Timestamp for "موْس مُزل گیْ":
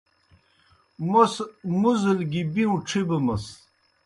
1.09-2.41